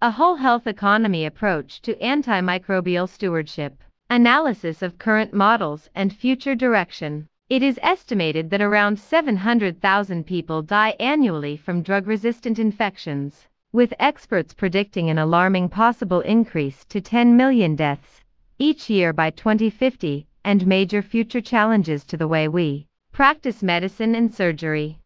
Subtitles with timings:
[0.00, 3.82] A whole health economy approach to antimicrobial stewardship.
[4.08, 7.26] Analysis of current models and future direction.
[7.48, 15.10] It is estimated that around 700,000 people die annually from drug-resistant infections, with experts predicting
[15.10, 18.22] an alarming possible increase to 10 million deaths
[18.60, 24.32] each year by 2050, and major future challenges to the way we practice medicine and
[24.32, 24.97] surgery.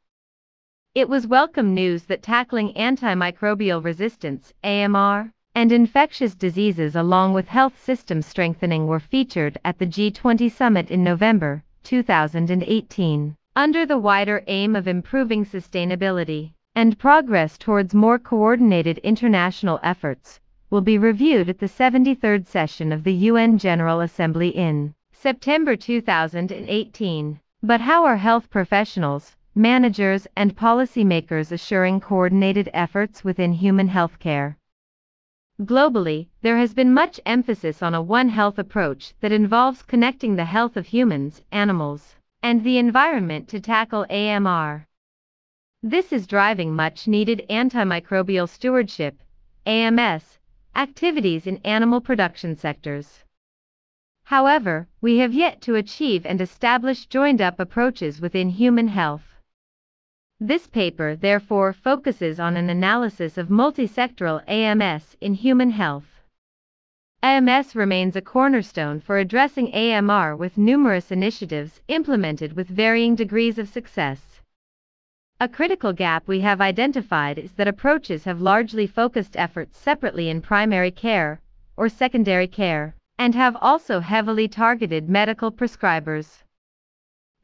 [0.94, 7.82] It was welcome news that tackling antimicrobial resistance, AMR, and infectious diseases along with health
[7.82, 13.34] system strengthening were featured at the G20 summit in November 2018.
[13.56, 20.82] Under the wider aim of improving sustainability and progress towards more coordinated international efforts, will
[20.82, 27.40] be reviewed at the 73rd session of the UN General Assembly in September 2018.
[27.62, 34.56] But how are health professionals, managers, and policymakers assuring coordinated efforts within human healthcare?
[35.60, 40.46] Globally, there has been much emphasis on a One Health approach that involves connecting the
[40.46, 44.86] health of humans, animals, and the environment to tackle AMR.
[45.82, 49.20] This is driving much needed antimicrobial stewardship,
[49.66, 50.38] AMS,
[50.74, 53.22] activities in animal production sectors.
[54.24, 59.31] However, we have yet to achieve and establish joined up approaches within human health.
[60.44, 66.20] This paper therefore focuses on an analysis of multisectoral AMS in human health.
[67.22, 73.68] AMS remains a cornerstone for addressing AMR with numerous initiatives implemented with varying degrees of
[73.68, 74.40] success.
[75.38, 80.42] A critical gap we have identified is that approaches have largely focused efforts separately in
[80.42, 81.40] primary care
[81.76, 86.42] or secondary care and have also heavily targeted medical prescribers.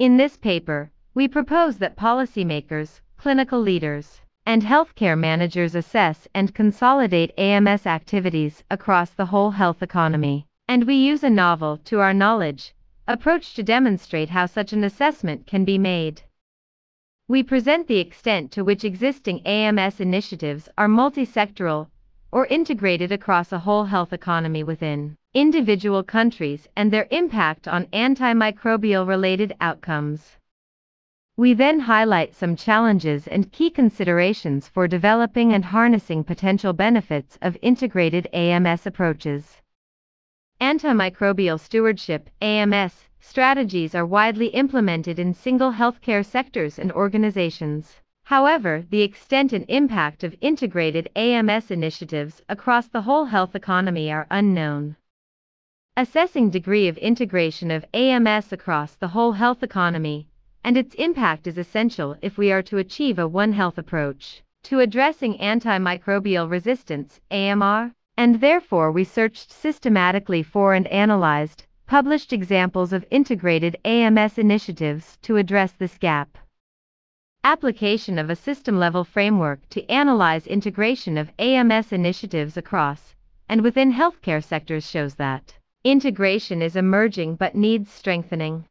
[0.01, 7.37] In this paper, we propose that policymakers, clinical leaders, and healthcare managers assess and consolidate
[7.37, 10.47] AMS activities across the whole health economy.
[10.69, 12.73] And we use a novel, to our knowledge,
[13.09, 16.23] approach to demonstrate how such an assessment can be made.
[17.27, 21.89] We present the extent to which existing AMS initiatives are multisectoral
[22.31, 29.05] or integrated across a whole health economy within individual countries and their impact on antimicrobial
[29.05, 30.37] related outcomes.
[31.39, 37.57] We then highlight some challenges and key considerations for developing and harnessing potential benefits of
[37.63, 39.63] integrated AMS approaches.
[40.61, 48.01] Antimicrobial stewardship AMS strategies are widely implemented in single healthcare sectors and organizations.
[48.25, 54.27] However, the extent and impact of integrated AMS initiatives across the whole health economy are
[54.29, 54.97] unknown.
[55.97, 60.27] Assessing degree of integration of AMS across the whole health economy
[60.65, 64.81] and its impact is essential if we are to achieve a One Health approach to
[64.81, 73.05] addressing antimicrobial resistance, AMR, and therefore we searched systematically for and analyzed published examples of
[73.11, 76.37] integrated AMS initiatives to address this gap.
[77.45, 83.15] Application of a system-level framework to analyze integration of AMS initiatives across
[83.49, 88.65] and within healthcare sectors shows that integration is emerging but needs strengthening.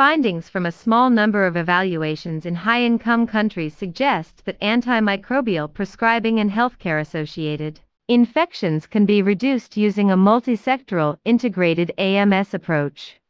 [0.00, 6.50] Findings from a small number of evaluations in high-income countries suggest that antimicrobial prescribing and
[6.50, 13.20] healthcare associated infections can be reduced using a multisectoral, integrated AMS approach.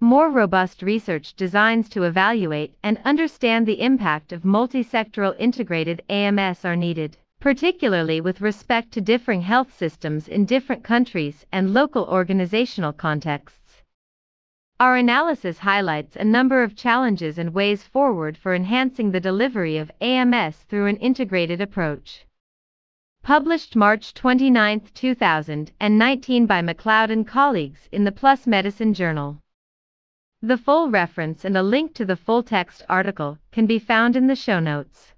[0.00, 6.76] More robust research designs to evaluate and understand the impact of multisectoral integrated AMS are
[6.76, 13.58] needed, particularly with respect to differing health systems in different countries and local organizational contexts.
[14.82, 19.92] Our analysis highlights a number of challenges and ways forward for enhancing the delivery of
[20.00, 22.26] AMS through an integrated approach.
[23.22, 29.38] Published March 29, 2019 by McLeod and colleagues in the PLOS Medicine Journal.
[30.40, 34.26] The full reference and a link to the full text article can be found in
[34.26, 35.11] the show notes.